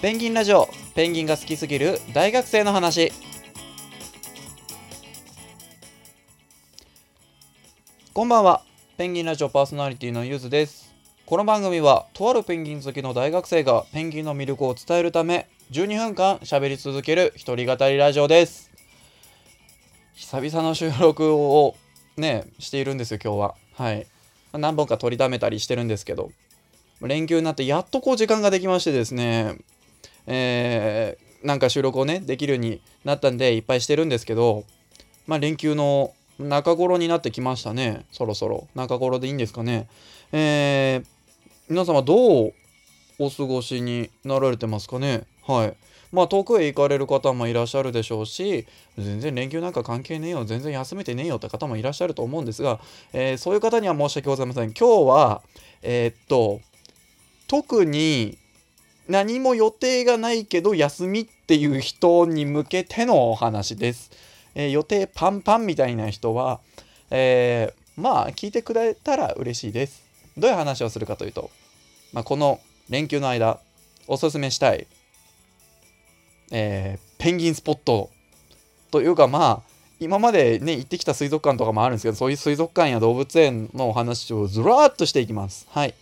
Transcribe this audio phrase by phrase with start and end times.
[0.00, 3.10] ペンギンラジオペンギンが好きすぎる大学生の話。
[8.14, 8.62] こんばんは
[8.96, 10.94] ペンギンラジオパーソナリティのゆずです。
[11.26, 18.70] この番組はとあるペンギン好きの大学生がペンギンの魅力を伝えるため12分間喋り続ける一人語りラジオです。
[20.14, 21.74] 久々の収録を
[22.16, 23.54] ねしているんですよ今日は。
[23.74, 24.06] はい。
[24.52, 26.30] 何本か取りだめたりしてるんですけど。
[27.02, 29.58] 連休になってやっとこう時間ができましてですね。
[30.28, 34.64] えー、なんか収録をねできるようになったんでいっぱいしてるんですけど
[35.26, 38.06] まあ連休の中頃になってきましたね。
[38.12, 38.68] そろそろ。
[38.74, 39.88] 中頃でいいんですかね。
[40.30, 41.06] えー、
[41.68, 42.52] 皆様どう
[43.18, 45.24] お過ごしになられてますかね。
[45.44, 45.76] はい。
[46.12, 50.44] まあ遠くへ行かれる方もいらっしゃるでしょうし全然連休なんか関係ねえよ。
[50.44, 52.80] 全然休めてねえよって方もいらっしゃると思うんですが、
[53.12, 54.72] えー、そういう方には申し訳ございません。
[54.72, 55.42] 今日は
[55.82, 56.60] えー、っと
[57.48, 58.37] 特に
[59.08, 64.10] 何も予定がないけど休みっていう人に向けてのお話です。
[64.54, 66.60] えー、予定パンパンみたいな人は、
[67.10, 70.02] えー、まあ聞いてくれたら嬉しいです。
[70.36, 71.50] どういう話をするかというと、
[72.12, 73.58] まあ、この連休の間
[74.06, 74.86] おすすめしたい、
[76.50, 78.10] えー、ペンギンスポット
[78.90, 85.66] というかまあ今までね行ってきた水族館とかもあるんですけどそういう水族館や動物園のお話をずらーっとしていきます。
[85.70, 85.94] はい。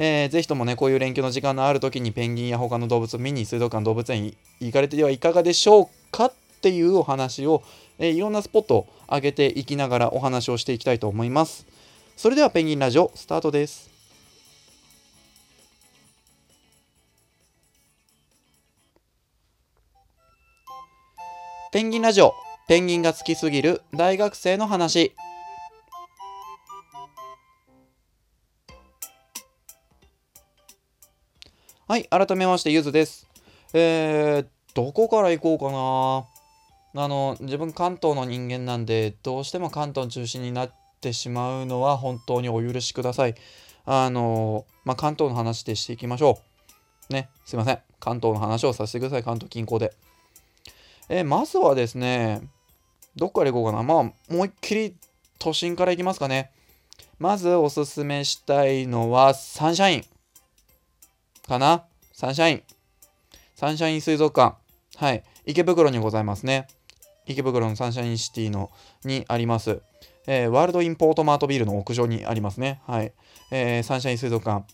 [0.00, 6.32] えー、ぜひともね、こういう連休の時間のある時にペンギンや他の動物を見に水族館、動物園に行かれてはいかがでしょうかっ
[6.62, 7.62] ていうお話を、
[7.98, 11.66] えー、いろんなスポットを上げていきながらお話をしていきたいと思います。
[12.16, 13.90] それではペンギンラジオスタートです。
[21.70, 22.34] ペンギンラジオ
[22.66, 25.12] ペンギンが好きすぎる大学生の話
[31.88, 33.26] はい、改めましてゆずです。
[33.72, 37.02] えー、どこから行こうかな。
[37.02, 43.36] あの、自分関東の人間なんで、どうしても関東中心になってしまうのは本当にお許しください。
[43.86, 46.40] あの、まあ、関東の話でしていきましょ
[47.08, 47.12] う。
[47.14, 47.78] ね、すいません。
[48.00, 49.94] 関東の話をさせてください、関東近郊で。
[51.08, 52.42] えー、まずはですね、
[53.16, 53.82] どっから行こうかな。
[53.82, 54.94] まあ、思いっきり
[55.38, 56.50] 都心から行きますかね。
[57.18, 60.17] まずおすすめしたいのはサンシャイン。
[61.48, 61.84] かな？
[62.12, 62.62] サンシャイン。
[63.56, 64.56] サンシャイン水族館。
[64.96, 65.24] はい。
[65.46, 66.68] 池袋にございますね。
[67.26, 68.70] 池袋のサンシャインシティの
[69.04, 69.80] にあります。
[70.26, 72.80] えー、ワールドインポートマートビルの屋上にありますね。
[72.86, 73.12] はい。
[73.50, 74.64] えー、サンシャイン水族館。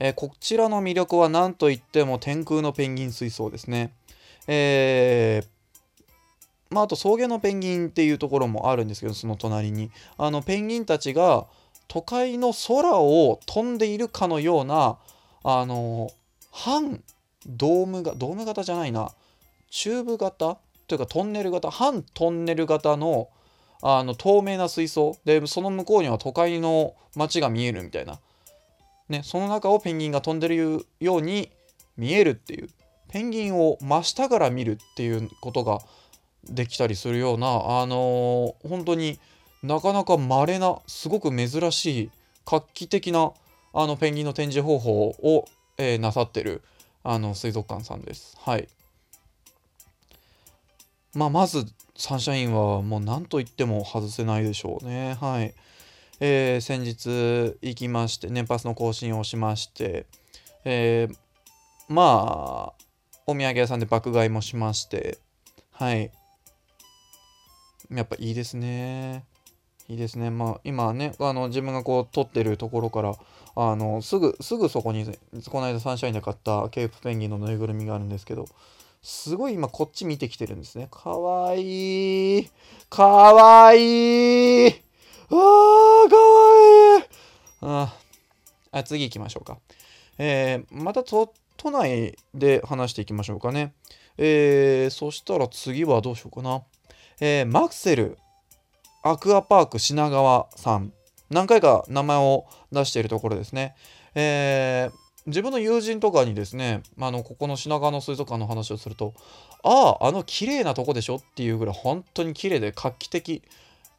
[0.00, 3.94] えー、こちらの魅力は何といっても天空のペンギン水槽ですね。
[4.48, 9.92] えー、まあ、あと草原のペンギンっていうところもあるんですけど、その隣に。
[10.18, 11.46] あの、ペンギンたちが
[11.86, 14.98] 都会の空を飛んでいるかのような、
[15.44, 16.10] あの
[16.50, 17.02] 半
[17.46, 19.10] ドームがドーム型じゃないな。
[19.70, 20.56] チューブ型？
[20.86, 21.70] というかトンネル型？
[21.70, 23.28] 半トンネル型の
[23.82, 25.16] あの透明な水槽。
[25.24, 28.18] でその向こうには都会の街が見えるみたいな、
[29.08, 31.50] ね、その中をペンギンが飛んでるように
[31.96, 32.68] 見えるっていう。
[33.10, 35.78] ペンギンを真下から見るっていうことが
[36.42, 39.20] できたりするようなあのー、本当に
[39.62, 42.10] なかなか稀なすごく珍しい
[42.44, 43.32] 画期的な
[43.74, 45.46] あのペンギンの展示方法を、
[45.76, 46.62] えー、なさってる
[47.02, 48.36] あの水族館さんです。
[48.40, 48.68] はい。
[51.14, 55.16] まあ、まずサンシャインはもう何と言っても外せないでしょうね。
[55.20, 55.54] はい。
[56.20, 60.06] えー、先日行きまして年パスの更新をしまして、
[60.64, 61.16] えー、
[61.88, 62.84] まあ
[63.26, 65.18] お土産屋さんで爆買いもしまして
[65.72, 66.10] はい
[67.90, 69.24] やっぱいいですね
[69.88, 70.30] いいですね。
[70.30, 73.14] まあ今ね、あの自分がこう撮ってるところから、
[73.56, 75.04] あのすぐ、すぐそこに、
[75.50, 78.46] この間サンシャインで買ったケープペンギンのぬいぐるみがあるんですけど、
[79.02, 80.88] すごい今こっち見てきてるんですね。
[80.90, 82.50] かわいい。
[82.88, 84.68] かわいい。
[84.68, 84.74] あー、
[85.30, 87.04] かわいい。
[87.60, 87.94] あ
[88.72, 89.58] あ、次行きましょうか。
[90.16, 91.30] えー、また都
[91.70, 93.74] 内で話していきましょうかね。
[94.16, 96.62] えー、そしたら次はどうしようかな。
[97.20, 98.18] えー、マクセル
[99.06, 100.90] アクアパーク品川さん
[101.28, 103.74] 何回か名前を出しているところですね。
[104.14, 104.92] えー、
[105.26, 109.12] 自分の友人とかにですね、あのここの品川の水族館の話をすると、
[109.62, 113.42] ああ、あの綺麗なとこでしょっていうぐらい本当に綺麗で画期的、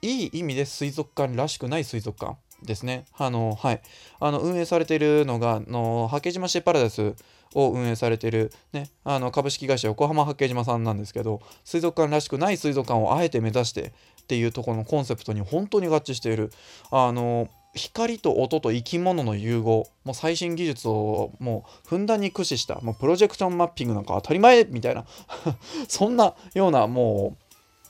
[0.00, 3.04] いい意味で水族館らしくない水族館ですね。
[3.18, 3.82] あの、はい。
[4.20, 7.14] あの、運営されているのが、の、八景島シーパラダイス
[7.54, 13.92] を運営されている、ね、あの株式会社横浜八景島さんなんですけど、水族館らしくない水族館をあえて目指して
[14.22, 16.52] っていうところのコンセプトに本当に合致している。
[16.90, 19.88] あの、光と音と生き物の融合。
[20.04, 25.04] もう最新技術をもうふんだんに駆使したもうプロジェクションマッピングなんか当たり前みたいな。
[25.88, 27.44] そんなようなもう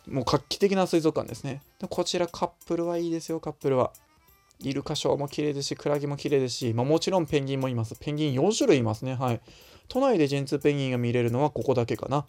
[0.07, 1.63] もう画期的な水族館ですね。
[1.79, 3.93] でこちらカップルはいいですよカップルは。
[4.61, 7.97] イルカショーも綺麗ですしクラゲも綺麗ですし、まあ、もちろんペンギンもいます。
[7.99, 9.15] ペンギン4種類いますね。
[9.15, 9.41] はい。
[9.89, 12.27] 都内でジェンツーペンギンが見れるのはここだけかな。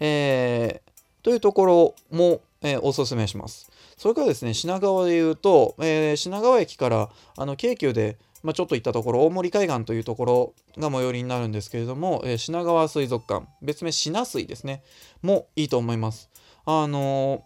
[0.00, 3.70] えー、というところも、えー、おすすめします。
[3.96, 14.82] それからですね、品川で言うと、えー、品川駅からあの京急で、まあ、ちょっと行ったところ、大森海岸というところが最寄りになるんですけれども、えー、品川水族館、別名品水ですね、
[15.22, 16.30] もいいと思います。
[16.64, 17.44] あの、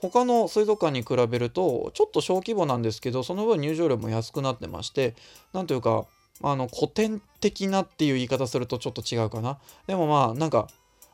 [0.00, 5.14] 他の水族館に比べると、ちょっと小規模なんですけど、その分入場料も安くなってまして、
[5.52, 6.06] なんというか、
[6.42, 9.58] あの古典的なっていう言い方するとちょっと違うかな。
[9.86, 10.68] でもまあ、なんか、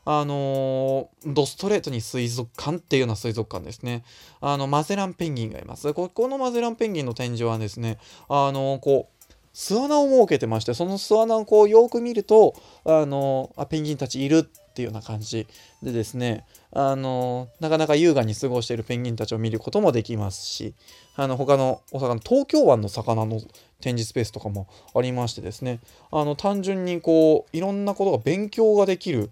[0.08, 4.04] あのー、ドストレートに水族館っていうような水族館ですね。
[4.40, 5.92] あの、マゼランペンギンがいます。
[5.94, 7.98] ここのマゼランペンギンの展示はですね、
[8.28, 12.54] あのー、こう、巣穴を設けてまして、その巣穴をこうよく見ると、
[12.84, 15.46] あのー、あ、ペンギンたちいるっていうような感じ
[15.82, 20.74] でですね、あのなかなか優雅に過ごしているペンギンたちを見ることもできますし、
[21.16, 23.40] あの、他のお魚、東京湾の魚の
[23.80, 25.80] 展示スペースとかもありましてですね、
[26.12, 29.30] あの、単純にこう、いろんなことが勉強ができるん、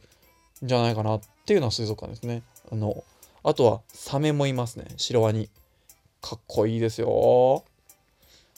[0.63, 2.43] じゃないかなっていうのは水族館ですね。
[2.73, 3.05] あの、
[3.43, 4.87] あとはサメもいますね。
[4.97, 5.51] シロワニ。
[6.23, 7.65] かっこいいですよ。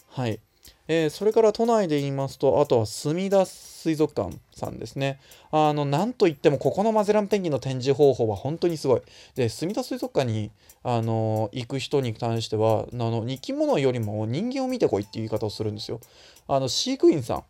[0.09, 0.39] はい。
[0.89, 5.19] えー、それから都内で言いますと、あとは墨田水族館さんですね。
[5.51, 9.03] あの、なんといっても、ここのマゼランペンギンの展示方法は本当にすごい。
[9.35, 10.51] で、墨田水族館に、
[10.83, 16.01] あの行く人に関しては、あの、生き物よりも人間を見てこいっていう言い方をするんですよ。
[16.47, 17.45] あの、飼育員さん。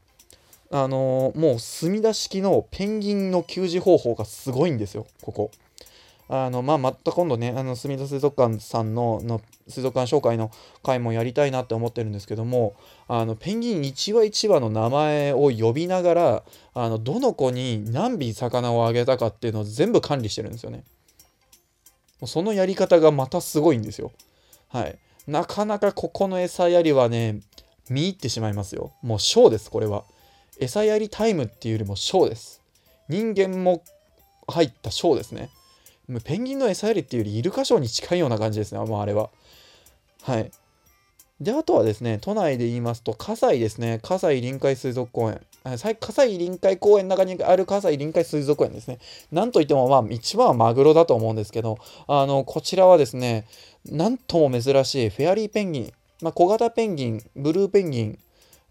[0.71, 5.51] あのー、もう墨田式のペンギンの給仕方法がすごいんですよ、ここ。
[6.29, 10.51] あの、まあ、また今度ね、あの、墨田水族館さんのの水族館紹介の
[10.83, 12.75] 回もやりたいなって思ってるんですけども、
[13.09, 16.43] あの、ペンギン1羽1羽の名前を呼びながら、
[16.75, 20.85] あの、どの子に何尾魚をあげたかっていうのを全部管理してるんですよね。
[22.25, 24.11] そのやり方がまたすごいんですよ。
[24.69, 24.99] はい。
[25.27, 27.41] なかなかここの餌やりはね、
[27.91, 28.93] 見入ってしまいますよ。
[29.03, 30.05] もうショーです、これは。
[30.59, 32.63] 餌やりタイムっていうよりもショーです。
[33.09, 33.83] 人間も
[34.49, 35.51] 入ったショーですね。
[36.25, 39.31] ペンギンの餌やりっていうよりイルカショーに近いような感じですね、もうあれは。
[40.23, 40.51] はい。
[41.41, 45.41] で、あとはですね、都内で言いますと、葛西ですね、葛西臨海水族公園。
[45.65, 48.99] 葛西臨海公園の中にある葛西臨海水族園ですね。
[49.33, 53.47] なんといっても、まあ、一番はマグロだと思うんですけど、あの、こちらはですね、
[53.85, 55.93] なんとも珍しいフェアリーペンギン、
[56.23, 58.19] まあ、小型ペンギン、ブルーペンギン、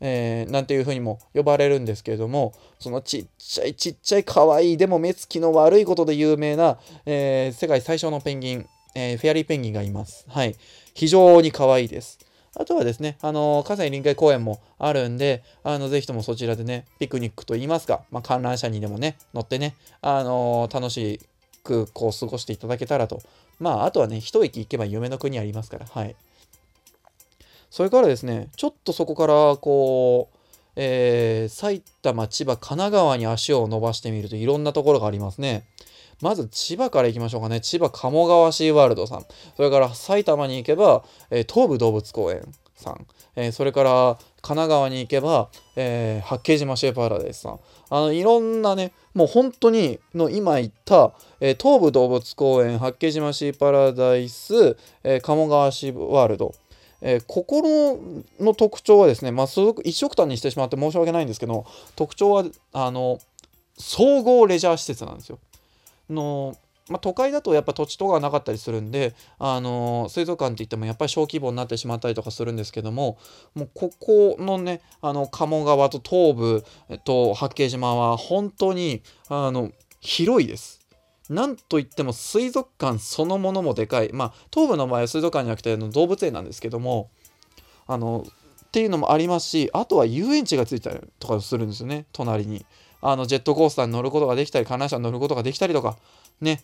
[0.01, 8.65] えー、なんていうふうにも呼ばれるんですけれどもそのちっちゃいちっちゃい可愛いいでも目つきの悪いことで有名な、えー、世界最小のペンギン、
[8.95, 10.25] えー、フェアリーペンギンがいます。
[10.27, 10.55] はい。
[10.93, 12.19] 非常に可愛いいです。
[12.57, 21.19] あとはですね、あのー、葛西臨海公園もあるんで、あの、ぜひともそちらでね、ピクニックといいますか、まあ、観覧車にでもね、乗ってね、あのー、楽し
[21.63, 23.21] くこう過ごしていただけたらと。
[23.59, 26.15] まあ、あとはね、一駅行けば夢の国ありますから、はい。
[27.69, 30.37] それからですね、ちょっとそこからこう、
[30.75, 35.65] えー、埼玉、千葉、神奈川に足を伸ばしてみるといろんなところがありますね。
[36.21, 37.59] まず千葉から行きましょうかね。
[37.59, 39.25] 千葉鴨川シーワールドさん。
[39.55, 42.43] それから埼玉に行けば、えー、東武動物公園
[42.75, 43.05] さん。
[43.35, 47.59] えー、それから神奈川に行けば、えー、八景島シェーパラダイスさん。
[47.89, 56.53] あの、いろんなね、もう本当にの今言った、えー、東武動物公園、八景島シーパラダイス、えー、鴨川シーワールド。
[57.07, 57.99] えー、心
[58.39, 59.45] の特徴はですね、まあ、
[59.83, 63.19] 一色単にしてしまって申し訳ないんですけど、特徴は、あの、
[63.77, 65.37] 総合レジャー施設なんですよ。
[66.09, 66.55] の
[66.87, 73.17] まあ、都会だとやっぱ土地とかなかったりするんで、あの水族館って言ってもやっぱり小規模になってしまったりとかするんですけども
[73.55, 76.63] もうここのねあの鴨川と東部
[77.03, 80.84] と八景島は本当にあの広いです。
[81.29, 84.11] なんといっても水族館そのものもでかい。
[84.13, 87.09] まあ、東部の場合は水族館じゃなくての動物園なんですけども、
[87.87, 92.65] あの、っていうのもありますし、あとは遊園地がついたりとかするんですよね、隣に。
[93.01, 95.97] あの、ジェットコースターに乗ることができたり、観覧車に乗ることができたりとか、
[96.41, 96.63] ね。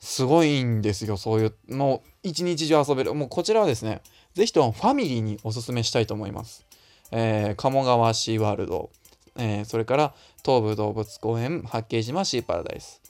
[0.00, 1.54] すごいんですよ、そういう。
[1.68, 3.14] もう、一日中遊べる。
[3.14, 4.02] もう、こちらはですね、
[4.34, 6.66] ぜひともファミリーにおすすめしたいと思います。
[7.12, 8.90] えー、鴨川シーワールド、
[9.36, 10.14] えー、それから
[10.44, 13.01] 東武動物公園、八景島シーパラダイス。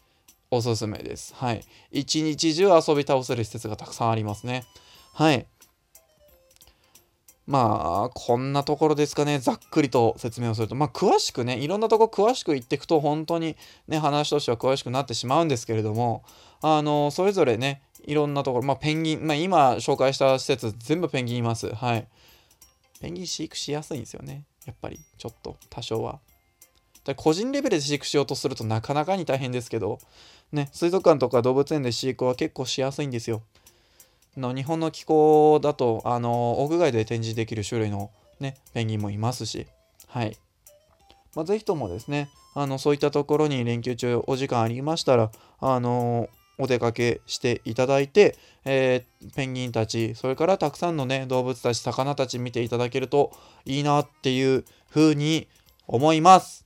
[0.54, 1.34] おすすめです。
[1.34, 1.64] はい。
[1.90, 4.64] 一日中遊び倒せる施設がたくさんありますね。
[5.14, 5.46] はい。
[7.46, 9.38] まあ、こんなところですかね。
[9.38, 10.74] ざっくりと説明をすると。
[10.74, 13.56] まあ、詳しくね、いろんなとこ詳しく言っていくと、本当に
[13.88, 16.22] ね、話としては詳しくなってしまうんですけれども、
[16.60, 21.74] あの、それぞれね、いろんなところ、まあ、ペンギン、まあ、今紹介した施設、全部ペンギンいます。
[21.74, 22.06] はい。
[23.00, 24.44] ペンギン飼育しやすいんですよね。
[24.66, 26.20] やっぱりちょっと多少は。
[27.16, 29.98] 個人レベルで飼育しようとするとなかなかに大変ですけど、
[30.52, 33.42] ね、水族館とか動物園で飼育は結構しやすいんですよ。
[34.36, 39.66] の日本の気候だとあの屋外で展示できる種類の、ね、ペンギンもいますし、
[40.08, 40.36] はい
[41.34, 45.30] まあ、ぜひともですねあのそういったところに連休中お時間ありましたら
[45.60, 46.28] あの
[46.58, 53.32] お出かけしていただいて、えー、ペンギンたちそれからたくさんのね動物たち魚たち見ていただけると
[53.64, 55.48] いいなっていうふうに
[55.86, 56.64] 思います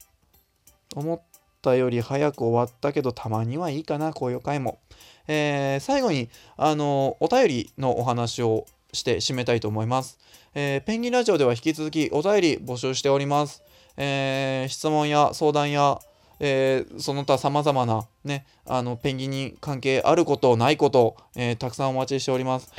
[0.94, 1.22] 思っ
[1.62, 4.78] たより早く終わったけどたまにはいいかなこういう回も、
[5.26, 10.18] えー、最後にあのお便りのお話をして締めたいと思います、
[10.54, 13.62] えー、ペンギンラジオでは引き続きお便り募集しております、
[13.96, 15.98] えー、質問や相談や
[16.38, 22.72] えー、その他さまざまな、ね、あのペンギンに関係あること、ないこと、えー、たくさんお待ちしております。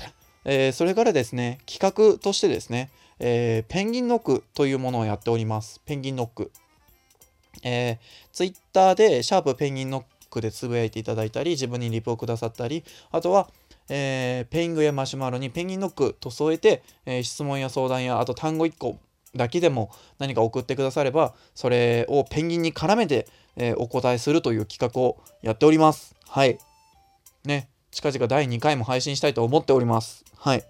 [0.45, 5.81] えー、それからですね、企画としてですね、えペンギンノックというものをやっております。
[5.85, 6.51] ペンギンノック。
[7.63, 7.97] えー、
[8.31, 13.49] ツイッターで、シャープペンギンノックでつぶやいていただいたり、自分にリプをくださったり、あとは、
[13.89, 18.97] えー、ペイングやマシュマロにペンギンノックと添えて、えー、質問や相談や、あと単語1個
[19.35, 26.15] だけでも何か送ってくだされば、それをペンギンに絡めて、えー、お答えするという企画をやっております。
[26.27, 26.59] はい。
[27.45, 30.25] ね、近々第2回も配信したいと思っております。
[30.37, 30.63] はい。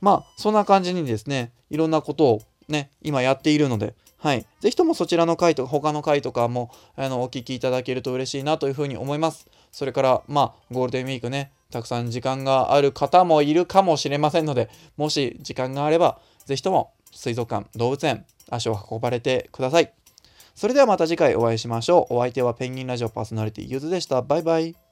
[0.00, 4.46] まあ、そんな感じにですね、いろんなことをね、今やっているので、はい。
[4.60, 9.46] ぜひともそちらの回とか、他の回とかも、あの、お聞きいただけると嬉しいなというふうに思います。
[9.70, 19.92] それから、まあ、ゴールデンウィークね、たくさん時間がある方もいるかもしれませんので、もし時間があれば、ぜひとも水族館、動物園、足を運ばれてください。
[20.54, 22.14] それではまた次回お会いしましょう。
[22.14, 24.22] お相手はペンギンラジオパーソナリティゆずでした。
[24.22, 24.83] バイバイ。